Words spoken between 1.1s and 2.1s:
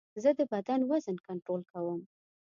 کنټرول کوم.